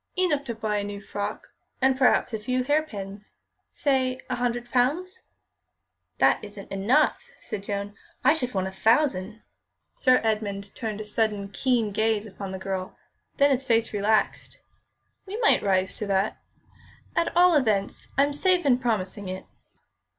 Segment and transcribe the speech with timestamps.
[0.17, 1.49] "Enough to buy a new frock
[1.79, 3.33] and perhaps a few hairpins;
[3.71, 5.21] say a hundred pounds."
[6.17, 7.93] "That isn't enough," said Joan;
[8.23, 9.43] "I should want a thousand."
[9.95, 12.97] Sir Edmund turned a sudden, keen gaze upon the girl;
[13.37, 14.59] then his face relaxed.
[15.27, 16.39] "We might rise to that.
[17.15, 19.45] At all events, I'm safe in promising it."